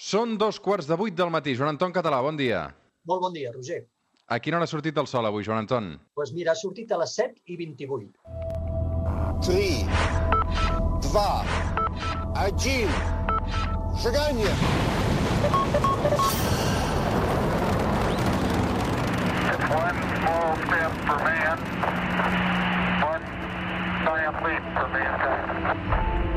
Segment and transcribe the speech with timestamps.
[0.00, 1.52] Són dos quarts de vuit del matí.
[1.56, 2.60] Joan Anton Català, bon dia.
[3.04, 3.82] Molt bon dia, Roger.
[4.32, 5.90] A quina hora ha sortit el sol avui, Joan Anton?
[5.92, 8.08] Doncs pues mira, ha sortit a les 7 i 28.
[9.44, 9.84] 3,
[11.04, 11.20] 2,
[12.48, 12.88] 1,
[14.00, 14.54] seganya!
[19.76, 21.58] One small step for man,
[23.04, 23.24] one
[24.08, 26.29] giant leap for mankind.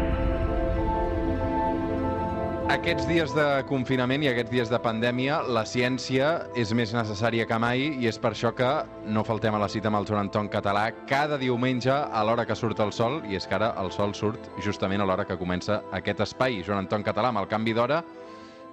[2.71, 7.57] Aquests dies de confinament i aquests dies de pandèmia, la ciència és més necessària que
[7.59, 8.69] mai i és per això que
[9.05, 12.55] no faltem a la cita amb el Joan Anton Català cada diumenge a l'hora que
[12.55, 15.81] surt el sol, i és que ara el sol surt justament a l'hora que comença
[15.91, 16.61] aquest espai.
[16.63, 17.99] Joan Anton Català, amb el canvi d'hora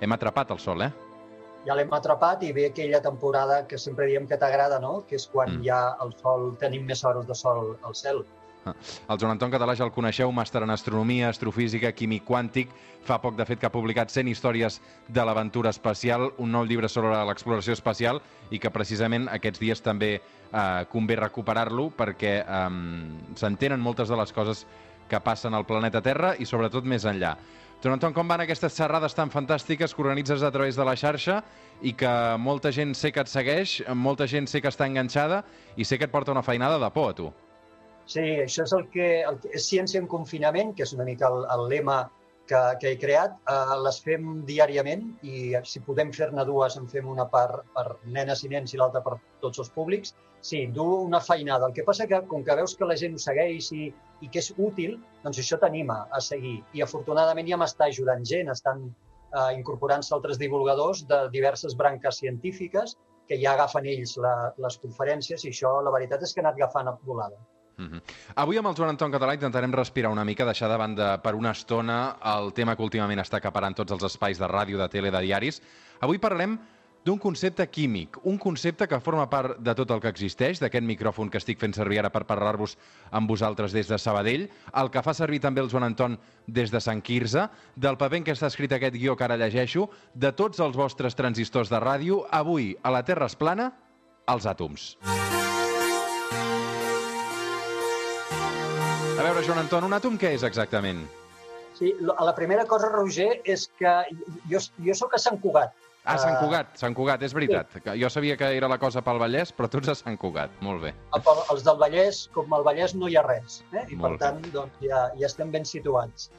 [0.00, 0.92] hem atrapat el sol, eh?
[1.66, 5.02] Ja l'hem atrapat i ve aquella temporada que sempre diem que t'agrada, no?
[5.06, 5.64] Que és quan Mm.
[5.66, 8.24] ja el sol, tenim més hores de sol al cel.
[8.66, 12.74] El Joan Anton Català ja el coneixeu, màster en astronomia, astrofísica, químic quàntic.
[13.06, 16.90] Fa poc, de fet, que ha publicat 100 històries de l'aventura espacial, un nou llibre
[16.92, 22.68] sobre l'exploració espacial i que precisament aquests dies també eh, convé recuperar-lo perquè eh,
[23.40, 24.66] s'entenen moltes de les coses
[25.10, 27.34] que passen al planeta Terra i sobretot més enllà.
[27.80, 31.40] Joan Anton, com van aquestes xerrades tan fantàstiques que organitzes a través de la xarxa
[31.80, 35.46] i que molta gent sé que et segueix, molta gent sé que està enganxada
[35.80, 37.32] i sé que et porta una feinada de por a tu.
[38.10, 41.28] Sí, això és el que, el que és ciència en confinament, que és una mica
[41.30, 41.98] el, el lema
[42.50, 43.36] que, que he creat.
[43.46, 47.84] Uh, les fem diàriament i si podem fer-ne dues, en fem una per, per
[48.16, 50.16] nenes i nens i l'altra per tots els públics.
[50.48, 51.68] Sí, du una feinada.
[51.68, 53.92] El que passa que, com que veus que la gent ho segueix i,
[54.24, 56.56] i que és útil, doncs això t'anima a seguir.
[56.74, 62.98] I afortunadament ja m'està ajudant gent, estan uh, incorporant-se altres divulgadors de diverses branques científiques
[63.30, 66.58] que ja agafen ells la, les conferències i això la veritat és que ha anat
[66.58, 67.38] agafant volada.
[67.80, 68.02] Mm -hmm.
[68.34, 71.50] Avui amb el Joan Anton Català intentarem respirar una mica, deixar de banda per una
[71.52, 75.20] estona el tema que últimament està acaparant tots els espais de ràdio, de tele, de
[75.20, 75.62] diaris.
[76.00, 76.58] Avui parlem
[77.04, 81.30] d'un concepte químic, un concepte que forma part de tot el que existeix, d'aquest micròfon
[81.30, 82.76] que estic fent servir ara per parlar-vos
[83.10, 86.80] amb vosaltres des de Sabadell, el que fa servir també el Joan Anton des de
[86.80, 90.60] Sant Quirze, del paper en què està escrit aquest guió que ara llegeixo, de tots
[90.60, 93.72] els vostres transistors de ràdio, avui a la Terra es plana,
[94.28, 94.96] els àtoms.
[99.20, 101.02] A veure, Joan Anton, un àtom què és exactament?
[101.76, 103.92] Sí, la primera cosa, Roger, és que
[104.50, 105.74] jo, jo sóc a Sant Cugat.
[106.08, 107.74] Ah, Sant Eh, Cugat, Sant Cugat, és veritat.
[107.84, 110.50] Que Jo sabia que era la cosa pel Vallès, però tu ets a Sant Cugat.
[110.64, 110.94] Molt bé.
[111.52, 113.62] Els del Vallès, com al Vallès no hi ha res.
[113.72, 113.84] Eh?
[113.92, 116.30] I Molt per tant, doncs, ja, ja estem ben situats.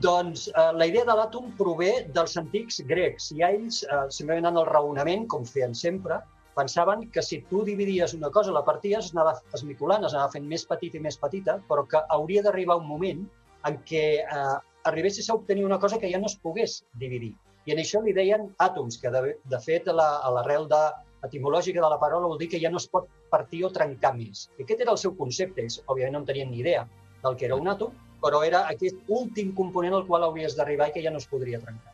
[0.00, 4.56] doncs eh, la idea de l'àtom prové dels antics grecs i ells, eh, simplement en
[4.60, 6.20] el raonament, com feien sempre,
[6.54, 10.46] pensaven que si tu dividies una cosa, la parties, es anava esmicolant, es anava fent
[10.50, 13.24] més petita i més petita, però que hauria d'arribar un moment
[13.68, 17.32] en què eh, arribessis a obtenir una cosa que ja no es pogués dividir.
[17.66, 20.82] I en això li deien àtoms, que de, de fet la- a l'arrel de,
[21.24, 24.50] etimològica de la paraula vol dir que ja no es pot partir o trencar més.
[24.58, 25.62] I aquest era el seu concepte.
[25.64, 26.82] Ells, òbviament, no en tenien ni idea
[27.24, 30.92] del que era un àtom, però era aquest últim component al qual hauries d'arribar i
[30.98, 31.93] que ja no es podria trencar.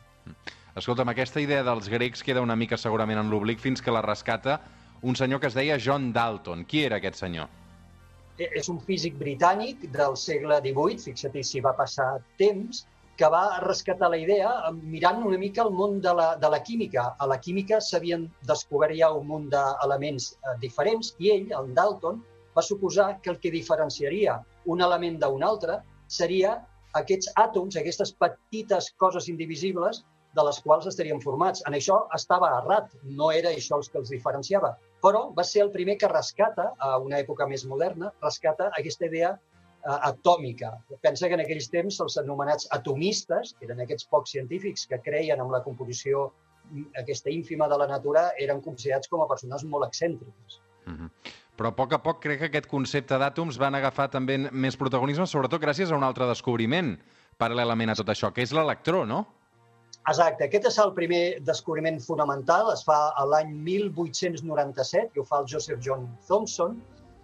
[0.71, 4.61] Escolta'm, aquesta idea dels grecs queda una mica segurament en l'oblic fins que la rescata
[5.03, 6.63] un senyor que es deia John Dalton.
[6.63, 7.49] Qui era aquest senyor?
[8.37, 12.85] Eh, És un físic britànic del segle XVIII, fixa't si va passar temps,
[13.19, 17.03] que va rescatar la idea mirant una mica el món de la, de la química.
[17.19, 22.23] A la química s'havien descobert ja un munt d'elements eh, diferents i ell, el Dalton,
[22.55, 24.39] va suposar que el que diferenciaria
[24.71, 26.55] un element d'un altre seria
[26.95, 30.05] aquests àtoms, aquestes petites coses indivisibles
[30.35, 31.63] de les quals estarien formats.
[31.67, 35.71] En això estava errat, no era això els que els diferenciava, però va ser el
[35.73, 40.71] primer que rescata, a una època més moderna, rescata aquesta idea eh, atòmica.
[41.03, 45.43] Pensa que en aquells temps els anomenats atomistes, que eren aquests pocs científics que creien
[45.43, 46.29] en la composició
[46.69, 50.61] mm, aquesta ínfima de la natura, eren considerats com a persones molt excèntriques.
[50.87, 51.09] Uh -huh.
[51.57, 55.27] Però a poc a poc crec que aquest concepte d'àtoms van agafar també més protagonisme,
[55.27, 56.97] sobretot gràcies a un altre descobriment
[57.37, 59.27] paral·lelament a tot això, que és l'electró, no?
[60.09, 65.41] Exacte, aquest és el primer descobriment fonamental, es fa a l'any 1897, i ho fa
[65.43, 66.79] el Joseph John Thomson,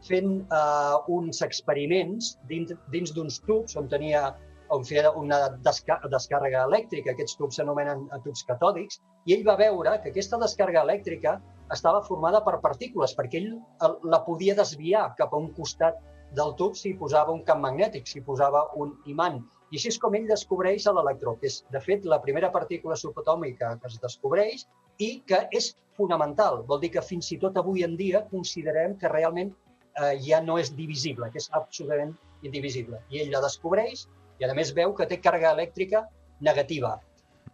[0.08, 4.28] fent eh, uns experiments dins, dins d'uns tubs on tenia
[4.76, 9.58] on feia una desca descàrrega elèctrica, aquests tubs s'anomenen eh, tubs catòdics, i ell va
[9.58, 11.38] veure que aquesta descàrrega elèctrica
[11.74, 13.54] estava formada per partícules, perquè ell
[13.88, 15.98] el- la podia desviar cap a un costat
[16.36, 19.42] del tub si posava un camp magnètic, si posava un imant.
[19.72, 23.74] I així és com ell descobreix l'electró, que és, de fet, la primera partícula subatòmica
[23.82, 24.64] que es descobreix
[25.04, 26.62] i que és fonamental.
[26.70, 30.56] Vol dir que fins i tot avui en dia considerem que realment eh, ja no
[30.62, 32.16] és divisible, que és absolutament
[32.48, 33.02] indivisible.
[33.12, 34.06] I ell la descobreix
[34.40, 36.08] i, a més, veu que té càrrega elèctrica
[36.42, 36.98] negativa.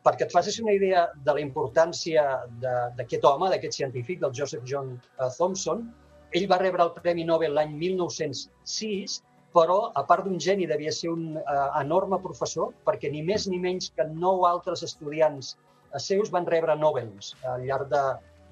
[0.04, 2.24] perquè et facis una idea de la importància
[2.60, 5.86] d'aquest home, d'aquest científic, del Joseph John eh, Thomson,
[6.36, 9.15] ell va rebre el Premi Nobel l'any 1906,
[9.54, 13.60] però, a part d'un geni, devia ser un eh, enorme professor, perquè ni més ni
[13.62, 18.04] menys que nou altres estudiants eh, seus van rebre Nobels al llarg de,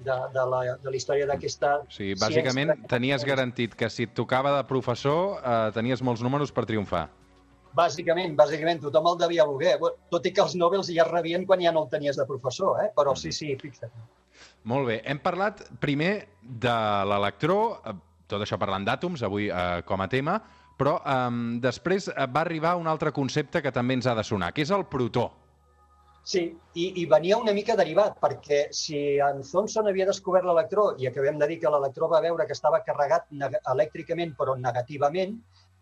[0.02, 2.92] de, de, la, de la història d'aquesta sigui, bàsicament ciència.
[2.94, 7.08] tenies garantit que si et tocava de professor eh, tenies molts números per triomfar.
[7.72, 9.78] Bàsicament, bàsicament, tothom el devia voler.
[10.12, 12.90] Tot i que els Nobels ja rebien quan ja no el tenies de professor, eh?
[12.96, 13.92] però sí, sí, fixa't.
[14.68, 16.12] Molt bé, hem parlat primer
[16.42, 16.74] de
[17.08, 17.78] l'electró,
[18.28, 20.36] tot això parlant d'àtoms avui eh, com a tema,
[20.82, 21.30] però eh,
[21.62, 24.74] després eh, va arribar un altre concepte que també ens ha de sonar, que és
[24.74, 25.30] el protó.
[26.26, 26.42] Sí,
[26.78, 31.40] i, i venia una mica derivat, perquè si en Thomson havia descobert l'electró, i acabem
[31.40, 33.26] de dir que l'electró va veure que estava carregat
[33.72, 35.40] elèctricament, però negativament,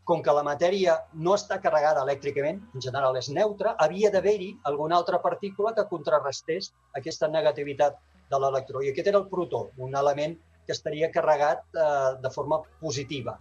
[0.09, 4.97] com que la matèria no està carregada elèctricament, en general és neutra, havia d'haver-hi alguna
[4.97, 8.01] altra partícula que contrarrestés aquesta negativitat
[8.33, 8.81] de l'electró.
[8.81, 13.37] I aquest era el protó, un element que estaria carregat eh, de forma positiva.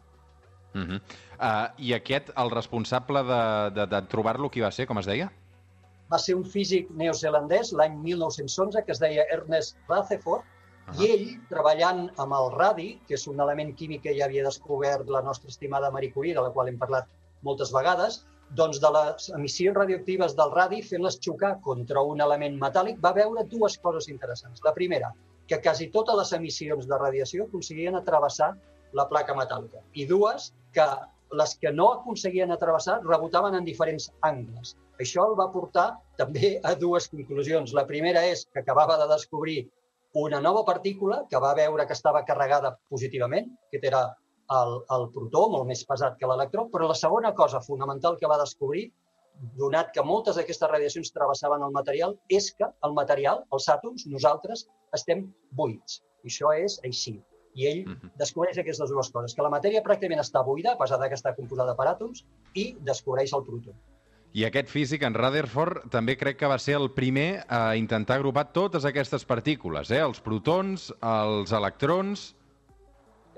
[0.73, 1.01] Uh -huh.
[1.39, 5.31] uh, I aquest, el responsable de, de, de trobar-lo, qui va ser, com es deia?
[6.11, 10.41] va ser un físic neozelandès l'any 1911 que es deia Ernest Rutherford
[10.89, 10.95] Ah.
[10.97, 15.09] i ell, treballant amb el radi, que és un element químic que ja havia descobert
[15.15, 17.09] la nostra estimada Marie Curie, de la qual hem parlat
[17.45, 18.23] moltes vegades,
[18.57, 23.45] doncs de les emissions radioactives del radi, fent-les xocar contra un element metàl·lic, va veure
[23.51, 24.63] dues coses interessants.
[24.65, 25.11] La primera,
[25.49, 28.55] que quasi totes les emissions de radiació aconseguien atrevessar
[28.97, 29.83] la placa metàl·lica.
[29.93, 30.85] I dues, que
[31.39, 34.75] les que no aconseguien atrevessar rebotaven en diferents angles.
[34.99, 37.73] Això el va portar també a dues conclusions.
[37.77, 39.59] La primera és que acabava de descobrir
[40.19, 44.01] una nova partícula que va veure que estava carregada positivament, que era
[44.57, 48.41] el, el protó, molt més pesat que l'electró, però la segona cosa fonamental que va
[48.41, 48.89] descobrir,
[49.55, 54.65] donat que moltes d'aquestes radiacions travessaven el material, és que el material, els àtoms, nosaltres,
[54.97, 56.01] estem buits.
[56.25, 57.19] I això és així.
[57.55, 58.11] I ell Mhm.
[58.17, 61.75] descobreix aquestes dues coses, que la matèria pràcticament està buida, a pesar que està composada
[61.75, 63.73] per àtoms, i descobreix el protó.
[64.33, 68.51] I aquest físic, en Rutherford, també crec que va ser el primer a intentar agrupar
[68.53, 70.01] totes aquestes partícules, eh?
[70.01, 72.35] els protons, els electrons...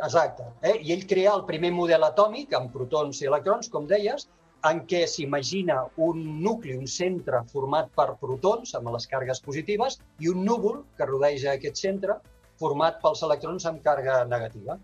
[0.03, 0.43] Exacte.
[0.63, 0.79] Eh?
[0.81, 4.27] I ell crea el primer model atòmic amb protons i electrons, com deies,
[4.67, 10.29] en què s'imagina un nucli, un centre format per protons amb les càrregues positives i
[10.29, 12.19] un núvol que rodeja aquest centre
[12.61, 14.77] format pels electrons amb càrrega negativa.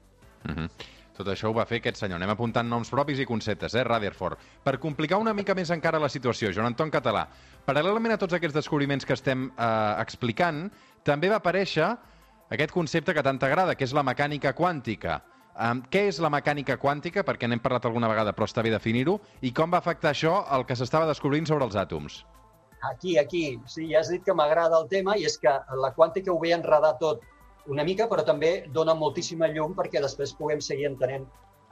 [0.44, 0.69] Uh -huh.
[1.18, 2.19] Tot això ho va fer aquest senyor.
[2.19, 4.38] Anem apuntant noms propis i conceptes, eh, Rutherford.
[4.63, 7.27] Per complicar una mica més encara la situació, Joan Anton Català,
[7.65, 10.71] paral·lelament a tots aquests descobriments que estem eh, explicant,
[11.03, 11.97] també va aparèixer
[12.50, 15.21] aquest concepte que tant t'agrada, que és la mecànica quàntica.
[15.57, 17.24] Um, què és la mecànica quàntica?
[17.25, 19.18] Perquè n'hem parlat alguna vegada, però està bé definir-ho.
[19.41, 22.19] I com va afectar això el que s'estava descobrint sobre els àtoms?
[22.91, 25.50] Aquí, aquí, sí, ja has dit que m'agrada el tema i és que
[25.81, 27.25] la quàntica ho ve a enredar tot
[27.73, 31.25] una mica, però també dona moltíssima llum perquè després puguem seguir entenent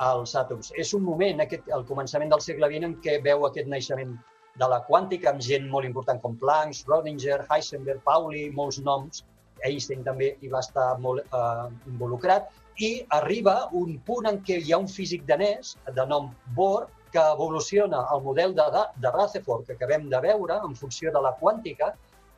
[0.06, 0.72] els àtoms.
[0.76, 4.18] És un moment, aquest, al començament del segle XX, en què veu aquest naixement
[4.60, 9.24] de la quàntica amb gent molt important com Planck, Schrödinger, Heisenberg, Pauli, molts noms.
[9.64, 12.52] Einstein també hi va estar molt eh, involucrat.
[12.84, 16.28] I arriba un punt en què hi ha un físic danès de nom
[16.58, 18.66] Bohr que evoluciona el model de,
[19.00, 21.94] de Rutherford que acabem de veure en funció de la quàntica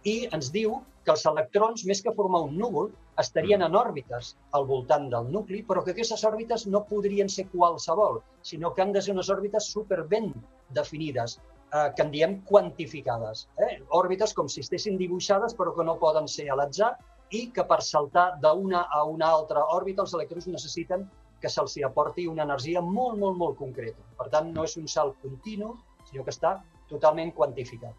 [0.07, 2.89] i ens diu que els electrons, més que formar un núvol,
[3.21, 8.19] estarien en òrbites al voltant del nucli, però que aquestes òrbites no podrien ser qualsevol,
[8.49, 10.33] sinó que han de ser unes òrbites super ben
[10.79, 11.37] definides,
[11.73, 13.47] eh, que en diem quantificades.
[13.67, 13.77] Eh?
[13.99, 16.93] Òrbites com si estessin dibuixades però que no poden ser a l'atzar
[17.31, 21.07] i que per saltar d'una a una altra òrbita els electrons necessiten
[21.41, 24.03] que se'ls aporti una energia molt, molt, molt concreta.
[24.17, 25.75] Per tant, no és un salt continu,
[26.09, 26.57] sinó que està
[26.89, 27.93] totalment quantificat.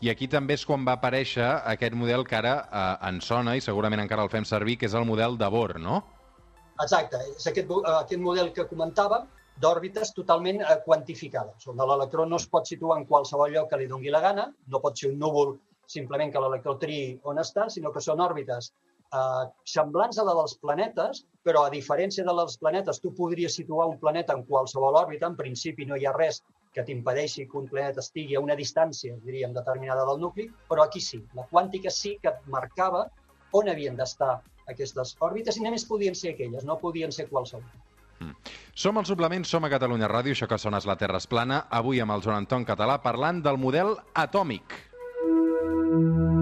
[0.00, 3.62] I aquí també és quan va aparèixer aquest model que ara eh, ens sona i
[3.64, 6.02] segurament encara el fem servir, que és el model de Bohr, no?
[6.84, 9.26] Exacte, és aquest, eh, aquest model que comentàvem
[9.62, 13.88] d'òrbites totalment eh, quantificades, on l'electró no es pot situar en qualsevol lloc que li
[13.90, 15.56] dongui la gana, no pot ser un núvol
[15.90, 20.54] simplement que l'electró triï on està, sinó que són òrbites eh, semblants a la dels
[20.62, 25.26] planetes, però a diferència de les planetes, tu podries situar un planeta en qualsevol òrbita,
[25.26, 26.42] en principi no hi ha res
[26.74, 31.00] que t'impedeixi que un planeta estigui a una distància, diríem, determinada del nucli, però aquí
[31.00, 31.22] sí.
[31.34, 33.06] La quàntica sí que et marcava
[33.58, 37.64] on havien d'estar aquestes òrbites i només podien ser aquelles, no podien ser qualsevol.
[38.74, 41.64] Som al suplement, som a Catalunya Ràdio, això que sona és la Terra es plana,
[41.70, 44.74] avui amb el Joan Anton Català parlant del model atòmic.
[45.88, 46.37] Joan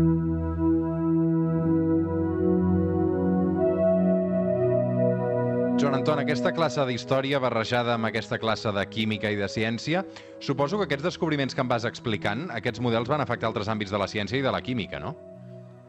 [6.27, 10.01] aquesta classe d'història barrejada amb aquesta classe de química i de ciència,
[10.43, 14.01] suposo que aquests descobriments que em vas explicant, aquests models van afectar altres àmbits de
[14.03, 15.13] la ciència i de la química, no?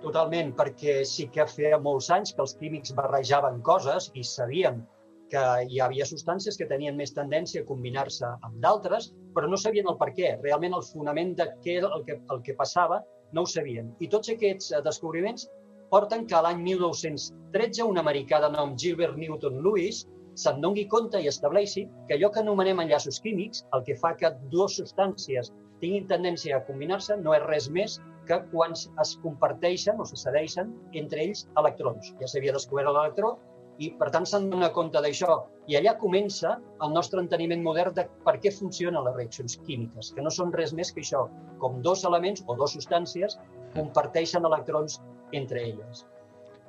[0.04, 4.84] Totalment, perquè sí que feia molts anys que els químics barrejaven coses i sabien
[5.32, 5.42] que
[5.72, 9.98] hi havia substàncies que tenien més tendència a combinar-se amb d'altres, però no sabien el
[9.98, 10.36] per què.
[10.44, 13.00] Realment el fonament de què era el que, el que passava
[13.34, 13.90] no ho sabien.
[14.06, 15.50] I tots aquests eh, descobriments
[15.90, 20.04] porten que l'any 1913 un americà de nom Gilbert Newton Lewis
[20.38, 24.30] se'n doni compte i estableixi que allò que anomenem enllaços químics, el que fa que
[24.54, 25.50] dues substàncies
[25.82, 30.74] tinguin tendència a combinar-se, no és res més que quan es comparteixen o se cedeixen
[31.02, 32.12] entre ells electrons.
[32.22, 33.38] Ja s'havia descobert l'electró
[33.78, 35.38] i, per tant, se'n dona compte d'això.
[35.70, 40.26] I allà comença el nostre enteniment modern de per què funcionen les reaccions químiques, que
[40.26, 41.28] no són res més que això,
[41.62, 43.40] com dos elements o dues substàncies
[43.76, 45.00] comparteixen electrons
[45.38, 46.06] entre elles.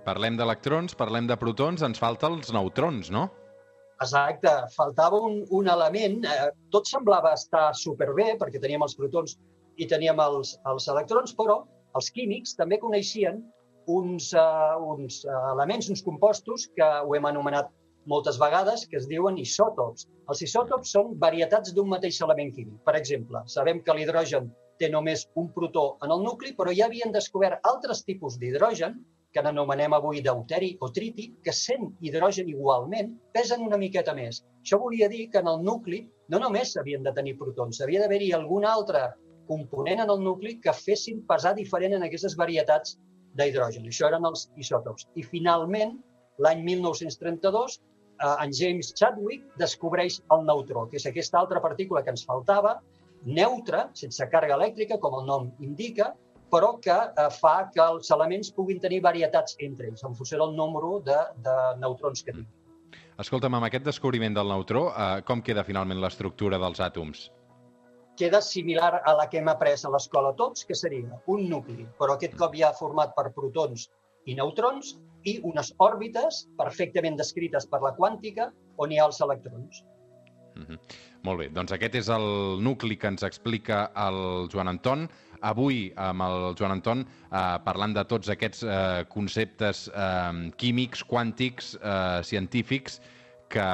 [0.08, 3.28] Parlem d'electrons, parlem de protons, ens falten els neutrons, no?
[4.04, 9.34] Exacte, faltava un, un element, eh, tot semblava estar superbé perquè teníem els protons
[9.78, 11.64] i teníem els, els electrons, però
[11.98, 13.40] els químics també coneixien
[13.90, 17.72] uns, uh, uns uh, elements, uns compostos que ho hem anomenat
[18.08, 20.06] moltes vegades, que es diuen isòtops.
[20.30, 22.78] Els isòtops són varietats d'un mateix element químic.
[22.86, 27.12] Per exemple, sabem que l'hidrogen té només un protó en el nucli, però ja havien
[27.12, 29.00] descobert altres tipus d'hidrogen
[29.32, 34.42] que n'anomenem avui deuteri o triti, que sent hidrogen igualment, pesen una miqueta més.
[34.62, 38.32] Això volia dir que en el nucli no només s'havien de tenir protons, havia d'haver-hi
[38.37, 39.04] algun altre
[39.49, 42.97] component en el nucli que fessin pesar diferent en aquestes varietats
[43.38, 43.87] d'hidrogen.
[43.88, 45.08] Això eren els isòtops.
[45.16, 45.97] I finalment,
[46.44, 52.14] l'any 1932, eh, en James Chadwick descobreix el neutró, que és aquesta altra partícula que
[52.14, 52.78] ens faltava,
[53.25, 56.12] neutra, sense càrrega elèctrica, com el nom indica,
[56.52, 60.56] però que eh, fa que els elements puguin tenir varietats entre ells, en funció del
[60.56, 62.54] número de, de neutrons que tinguin.
[63.18, 67.28] Escolta'm, amb aquest descobriment del neutró, eh, com queda finalment l'estructura dels àtoms?
[68.18, 72.14] Queda similar a la que hem après a l'escola tots, que seria un nucli, però
[72.14, 73.88] aquest cop ja format per protons
[74.26, 79.84] i neutrons i unes òrbites perfectament descrites per la quàntica on hi ha els electrons.
[80.58, 80.78] Mm -hmm.
[81.22, 85.08] Molt bé, doncs aquest és el nucli que ens explica el Joan Anton.
[85.40, 91.76] Avui, amb el Joan Anton, eh, parlant de tots aquests eh, conceptes eh, químics, quàntics,
[91.78, 93.00] eh, científics,
[93.49, 93.64] que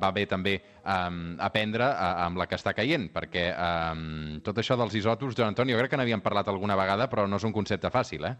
[0.00, 4.78] va bé també eh, aprendre eh, amb la que està caient, perquè eh, tot això
[4.80, 7.54] dels isòtops, Joan Anton, jo crec que n'havíem parlat alguna vegada, però no és un
[7.56, 8.34] concepte fàcil, eh?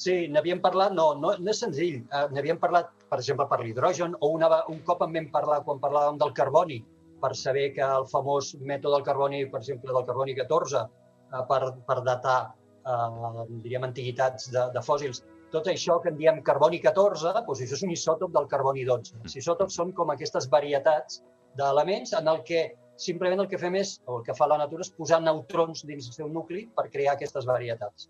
[0.00, 2.00] Sí, n'havíem parlat, no, no, no és senzill.
[2.02, 5.82] Eh, n'havíem parlat, per exemple, per l'hidrogen, o una, un cop en vam parlar quan
[5.82, 6.80] parlàvem del carboni,
[7.22, 11.03] per saber que el famós mètode del carboni, per exemple, del carboni 14, eh,
[11.48, 12.38] per, per datar,
[12.86, 15.22] eh, diríem, antiguitats de, de fòssils,
[15.54, 19.20] tot això que en diem carboni 14, doncs això és un isòtop del carboni 12.
[19.22, 21.22] Els isòtops són com aquestes varietats
[21.58, 24.82] d'elements en el que simplement el que fem és, o el que fa la natura,
[24.86, 28.08] és posar neutrons dins el seu nucli per crear aquestes varietats.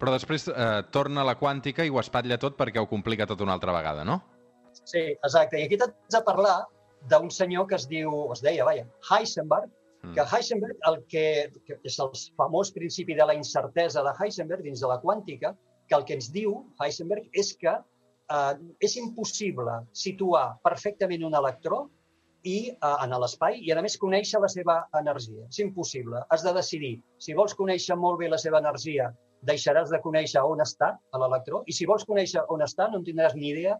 [0.00, 3.40] Però després eh, torna a la quàntica i ho espatlla tot perquè ho complica tot
[3.44, 4.20] una altra vegada, no?
[4.84, 5.60] Sí, exacte.
[5.60, 6.56] I aquí t'haig de parlar
[7.10, 9.81] d'un senyor que es diu, es deia, vaja, Heisenberg, Mm.
[10.10, 11.26] Que Heisenberg, el que,
[11.66, 15.54] que és el famós principi de la incertesa de Heisenberg dins de la quàntica,
[15.88, 21.84] que el que ens diu Heisenberg és que eh, és impossible situar perfectament un electró
[22.42, 25.46] i eh, en l'espai i, a més, conèixer la seva energia.
[25.48, 26.24] És impossible.
[26.34, 26.96] Has de decidir.
[27.22, 29.12] Si vols conèixer molt bé la seva energia,
[29.46, 33.34] deixaràs de conèixer on està l'electró i si vols conèixer on està no en tindràs
[33.34, 33.74] ni idea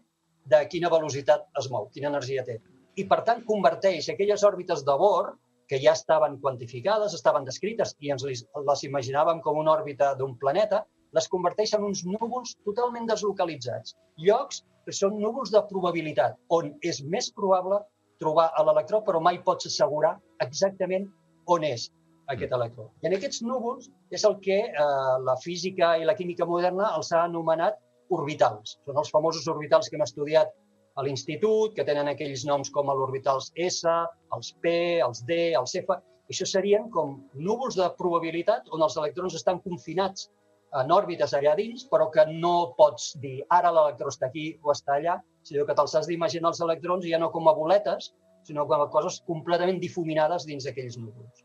[0.51, 2.57] de quina velocitat es mou, quina energia té.
[2.99, 5.31] I, per tant, converteix aquelles òrbites de Bohr
[5.73, 8.43] que ja estaven quantificades, estaven descrites i ens les,
[8.85, 10.83] imaginàvem com una òrbita d'un planeta,
[11.17, 13.95] les converteix en uns núvols totalment deslocalitzats.
[14.21, 17.81] Llocs que són núvols de probabilitat, on és més probable
[18.21, 20.13] trobar l'electró, però mai pots assegurar
[20.45, 21.09] exactament
[21.49, 21.87] on és
[22.29, 22.91] aquest electró.
[23.01, 27.09] I en aquests núvols és el que eh, la física i la química moderna els
[27.11, 27.81] ha anomenat
[28.13, 28.77] orbitals.
[28.85, 30.53] Són els famosos orbitals que hem estudiat
[30.95, 33.89] a l'institut, que tenen aquells noms com l'orbitals S,
[34.35, 34.73] els P,
[35.05, 35.97] els D, els F.
[36.31, 40.29] Això serien com núvols de probabilitat on els electrons estan confinats
[40.79, 44.97] en òrbites allà dins, però que no pots dir ara l'electró està aquí o està
[44.97, 48.11] allà, sinó que te'ls has d'imaginar els electrons ja no com a boletes,
[48.47, 51.43] sinó com a coses completament difuminades dins d'aquells núvols.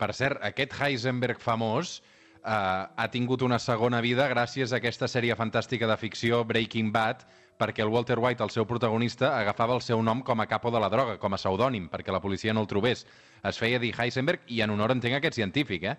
[0.00, 2.00] Per cert, aquest Heisenberg famós
[2.44, 7.24] ha tingut una segona vida gràcies a aquesta sèrie fantàstica de ficció Breaking Bad,
[7.58, 10.80] perquè el Walter White, el seu protagonista, agafava el seu nom com a capo de
[10.82, 13.06] la droga, com a pseudònim, perquè la policia no el trobés.
[13.46, 15.96] Es feia dir Heisenberg i en honor entenc aquest científic, eh?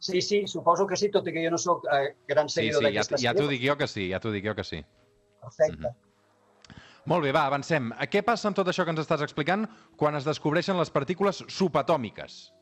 [0.00, 2.80] Sí, sí, suposo que sí, tot i que jo no sóc eh, gran Sí, seguidor
[2.82, 3.56] sí, ja, d'aquesta ja t'ho sèrie.
[3.58, 4.82] dic jo que sí, ja t'ho dic jo que sí.
[5.42, 5.94] Perfecte.
[7.08, 7.92] Molt bé, va, avancem.
[8.10, 9.66] Què passa amb tot això que ens estàs explicant
[9.96, 12.52] quan es descobreixen les partícules subatòmiques?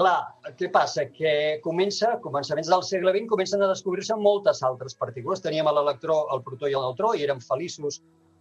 [0.00, 1.02] Clar, què passa?
[1.12, 1.30] Que
[1.60, 5.42] comença, a començaments del segle XX, comencen a descobrir-se moltes altres partícules.
[5.44, 7.98] Teníem l'electró, el protó i el neutró i érem feliços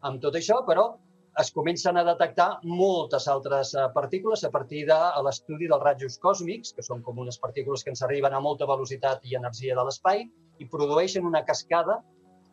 [0.07, 0.85] amb tot això, però
[1.43, 6.71] es comencen a detectar moltes altres eh, partícules a partir de l'estudi dels rajos còsmics,
[6.77, 10.23] que són com unes partícules que ens arriben a molta velocitat i energia de l'espai,
[10.63, 11.99] i produeixen una cascada,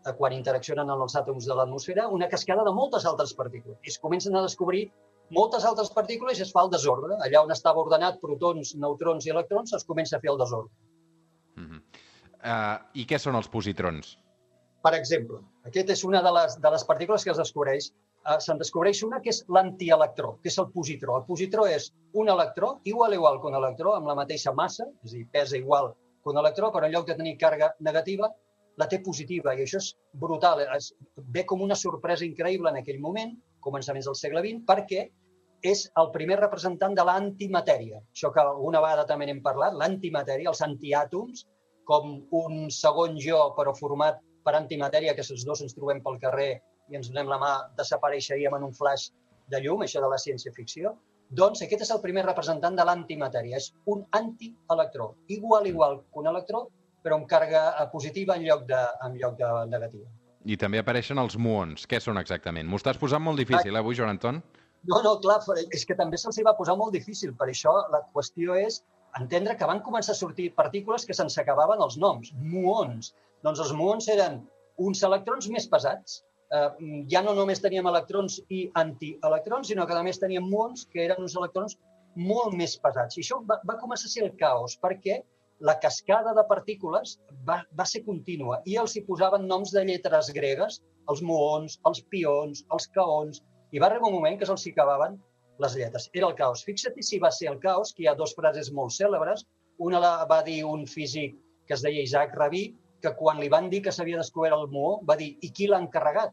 [0.02, 3.78] eh, quan interaccionen amb els àtoms de l'atmosfera, una cascada de moltes altres partícules.
[3.86, 4.88] I es comencen a descobrir
[5.34, 7.16] moltes altres partícules i es fa el desordre.
[7.24, 10.72] Allà on estava ordenat protons, neutrons i electrons, es comença a fer el desordre.
[11.56, 11.80] Mm -hmm.
[12.36, 14.18] uh, I què són els positrons?
[14.82, 17.90] Per exemple, aquesta és una de les, de les partícules que es descobreix
[18.26, 21.16] eh, se'n descobreix una que és l'antielectró, que és el positró.
[21.20, 25.12] El positró és un electró igual igual que un electró, amb la mateixa massa, és
[25.12, 25.92] a dir, pesa igual
[26.22, 28.30] que un electró, però en lloc de tenir càrrega negativa,
[28.76, 29.54] la té positiva.
[29.54, 30.62] I això és brutal.
[30.76, 35.06] Es, ve com una sorpresa increïble en aquell moment, començaments del segle XX, perquè
[35.66, 38.00] és el primer representant de l'antimatèria.
[38.14, 41.46] Això que alguna vegada també n'hem parlat, l'antimatèria, els antiàtoms,
[41.86, 46.50] com un segon jo, però format per antimatèria, que els dos ens trobem pel carrer
[46.90, 49.10] i ens donem la mà, desapareixeríem en un flash
[49.50, 50.94] de llum, això de la ciència-ficció,
[51.40, 53.58] doncs aquest és el primer representant de l'antimatèria.
[53.58, 56.66] És un antielectró, igual, igual que un electró,
[57.02, 60.06] però amb càrrega positiva en lloc de, en lloc de negativa.
[60.46, 61.88] I també apareixen els muons.
[61.90, 62.68] Què són exactament?
[62.70, 64.42] M'ho estàs posant molt difícil, eh, avui, Joan Anton?
[64.86, 65.40] No, no, clar,
[65.74, 67.32] és que també se'ls va posar molt difícil.
[67.34, 68.82] Per això la qüestió és
[69.18, 73.12] entendre que van començar a sortir partícules que se'ns acabaven els noms, muons.
[73.42, 74.38] Doncs els muons eren
[74.86, 76.20] uns electrons més pesats,
[76.54, 76.68] eh,
[77.10, 81.26] ja no només teníem electrons i antielectrons, sinó que a més teníem muons que eren
[81.26, 81.78] uns electrons
[82.14, 83.18] molt més pesats.
[83.18, 85.22] I això va, va començar a ser el caos, perquè
[85.60, 87.16] la cascada de partícules
[87.48, 92.02] va, va ser contínua i els hi posaven noms de lletres gregues, els muons, els
[92.12, 95.16] pions, els caons, i va arribar un moment que se'ls hi acabaven
[95.62, 96.10] les lletres.
[96.12, 96.64] Era el caos.
[96.66, 99.46] Fixa't si va ser el caos, que hi ha dues frases molt cèlebres.
[99.78, 101.36] Una la va dir un físic
[101.66, 102.66] que es deia Isaac Rabí,
[103.02, 105.80] que quan li van dir que s'havia descobert el muó, va dir, i qui l'ha
[105.82, 106.32] encarregat?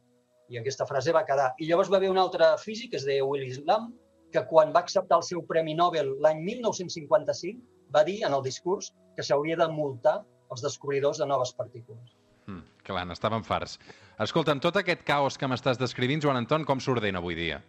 [0.52, 1.52] I aquesta frase va quedar.
[1.60, 3.94] I llavors va haver un altre físic, que es deia Willis Lamb,
[4.34, 7.62] que quan va acceptar el seu Premi Nobel l'any 1955,
[7.96, 10.20] va dir en el discurs que s'hauria de multar
[10.54, 12.18] els descobridors de noves partícules.
[12.48, 13.78] Mm, clar, n'estaven farts.
[14.26, 17.62] Escolta, tot aquest caos que m'estàs descrivint, Joan Anton, com s'ordena avui dia?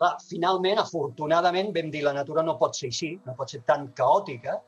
[0.00, 3.90] Clar, finalment, afortunadament, vam dir la natura no pot ser així, no pot ser tan
[3.96, 4.58] caòtica,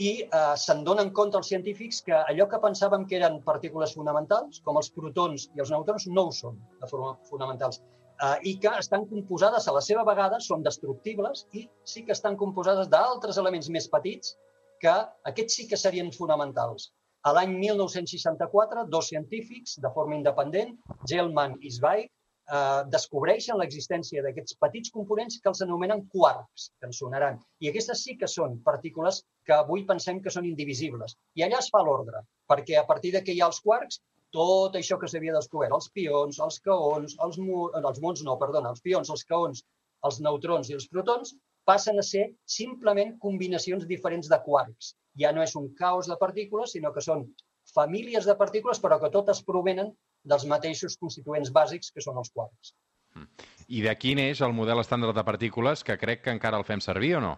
[0.00, 4.60] i eh, se'n donen compte els científics que allò que pensàvem que eren partícules fonamentals,
[4.66, 7.82] com els protons i els neutrons, no ho són de forma fonamentals.
[8.22, 12.36] Eh, I que estan composades a la seva vegada, són destructibles i sí que estan
[12.42, 14.36] composades d'altres elements més petits
[14.84, 14.92] que
[15.30, 16.90] aquests sí que serien fonamentals.
[17.26, 20.74] A l'any 1964, dos científics, de forma independent,
[21.10, 27.02] Gell-Mann i Zweig, eh, descobreixen l'existència d'aquests petits components que els anomenen quarks, que ens
[27.02, 27.38] sonaran.
[27.62, 31.18] I aquestes sí que són partícules que avui pensem que són indivisibles.
[31.38, 34.02] I allà es fa l'ordre, perquè a partir de que hi ha els quarks,
[34.32, 38.72] tot això que s'havia descobert, els pions, els caons, els, mu els mons, no, perdona,
[38.72, 39.64] els pions, els caons,
[40.08, 41.34] els neutrons i els protons,
[41.68, 44.94] passen a ser simplement combinacions diferents de quarks.
[45.20, 47.26] Ja no és un caos de partícules, sinó que són
[47.74, 49.92] famílies de partícules, però que totes provenen
[50.24, 52.74] dels mateixos constituents bàsics que són els quarks.
[53.68, 57.16] I d'aquí neix el model estàndard de partícules, que crec que encara el fem servir
[57.18, 57.32] o no?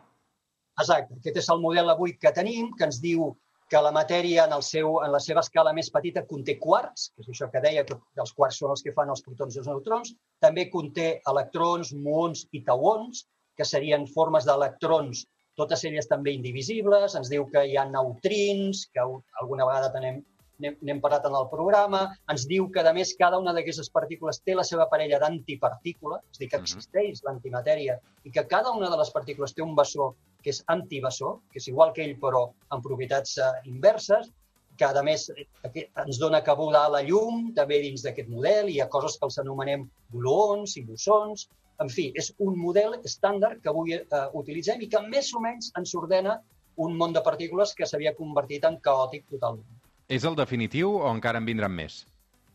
[0.80, 1.18] Exacte.
[1.20, 3.32] Aquest és el model avui que tenim, que ens diu
[3.70, 7.24] que la matèria en, el seu, en la seva escala més petita conté quarks, que
[7.24, 9.70] és això que deia, que els quarks són els que fan els protons i els
[9.70, 10.12] neutrons,
[10.44, 13.24] també conté electrons, muons i tauons,
[13.56, 15.24] que serien formes d'electrons,
[15.56, 20.20] totes elles també indivisibles, ens diu que hi ha neutrins, que alguna vegada tenem
[20.62, 24.54] n'hem parlat en el programa, ens diu que, a més, cada una d'aquestes partícules té
[24.54, 29.00] la seva parella d'antipartícula, és a dir, que existeix l'antimatèria i que cada una de
[29.00, 30.12] les partícules té un bessó
[30.44, 34.30] que és antibessó, que és igual que ell però amb propietats uh, inverses,
[34.76, 35.28] que a més
[35.70, 39.38] ens dona cabuda a la llum, també dins d'aquest model, hi ha coses que els
[39.42, 41.46] anomenem gluons i bosons,
[41.82, 45.72] en fi, és un model estàndard que avui eh, utilitzem i que més o menys
[45.78, 46.36] ens ordena
[46.84, 49.83] un món de partícules que s'havia convertit en caòtic totalment.
[50.12, 52.02] És el definitiu o encara en vindran més?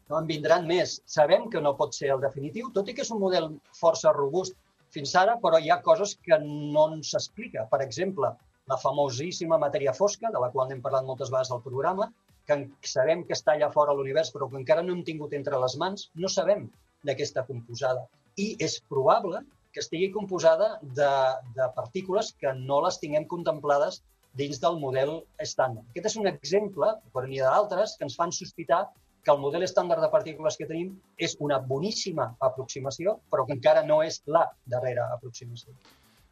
[0.10, 1.00] No en vindran més.
[1.10, 4.58] Sabem que no pot ser el definitiu, tot i que és un model força robust
[4.94, 7.66] fins ara, però hi ha coses que no ens explica.
[7.72, 8.32] Per exemple,
[8.70, 12.10] la famosíssima matèria fosca, de la qual n'hem parlat moltes vegades al programa,
[12.50, 12.58] que
[12.90, 16.10] sabem que està allà fora l'univers, però que encara no hem tingut entre les mans,
[16.16, 16.68] no sabem
[17.06, 18.06] està composada.
[18.38, 19.42] I és probable
[19.74, 21.10] que estigui composada de,
[21.58, 24.02] de partícules que no les tinguem contemplades
[24.40, 25.86] dins del model estàndard.
[25.92, 28.86] Aquest és un exemple, per n'hi d'altres, que ens fan sospitar
[29.24, 33.84] que el model estàndard de partícules que tenim és una boníssima aproximació, però que encara
[33.86, 35.76] no és la darrera aproximació.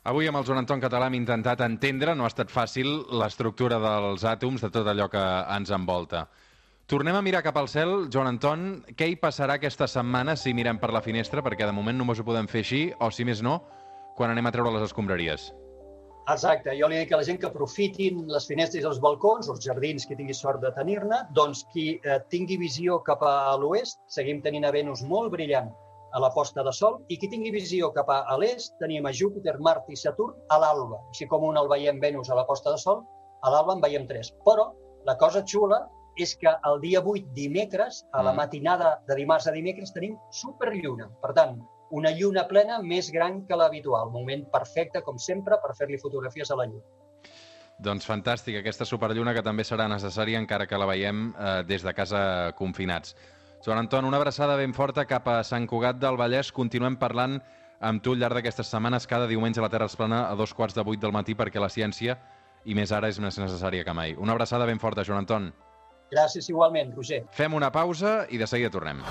[0.08, 2.88] Avui amb el Joan Anton Català hem intentat entendre, no ha estat fàcil,
[3.20, 5.24] l'estructura dels àtoms, de tot allò que
[5.58, 6.24] ens envolta.
[6.88, 8.08] Tornem a mirar cap al cel.
[8.14, 11.44] Joan Anton, què hi passarà aquesta setmana si mirem per la finestra?
[11.44, 13.60] Perquè de moment només ho podem fer així, o si més no,
[14.16, 15.52] quan anem a treure les escombraries.
[16.28, 19.62] Exacte, jo li dic a la gent que aprofitin les finestres i els balcons, els
[19.64, 24.42] jardins, qui tingui sort de tenir-ne, doncs qui eh, tingui visió cap a l'oest, seguim
[24.44, 25.72] tenint a Venus molt brillant
[26.12, 29.56] a la posta de sol, i qui tingui visió cap a l'est, tenim a Júpiter,
[29.64, 31.00] Mart i Saturn a l'alba.
[31.14, 33.04] Així com un el veiem Venus a la posta de sol,
[33.44, 34.34] a l'alba en veiem tres.
[34.44, 34.74] Però
[35.08, 35.86] la cosa xula
[36.18, 38.36] és que el dia 8, dimecres, a la Mm.
[38.36, 41.08] matinada de dimarts a dimecres, tenim superlluna.
[41.22, 41.60] Per tant,
[41.92, 44.12] una lluna plena més gran que l'habitual.
[44.12, 46.84] Moment perfecte, com sempre, per fer-li fotografies a la lluna.
[47.78, 51.94] Doncs fantàstic, aquesta superlluna que també serà necessària encara que la veiem eh, des de
[51.94, 53.14] casa confinats.
[53.66, 56.52] Joan Anton, una abraçada ben forta cap a Sant Cugat del Vallès.
[56.54, 57.38] Continuem parlant
[57.80, 60.54] amb tu al llarg d'aquestes setmanes, cada diumenge a la Terra es plana a dos
[60.58, 62.18] quarts de vuit del matí perquè la ciència,
[62.66, 64.16] i més ara, és més necessària que mai.
[64.18, 65.52] Una abraçada ben forta, Joan Anton.
[66.12, 67.26] Gràcies igualment, Roger.
[67.36, 69.04] Fem una pausa i de seguida tornem.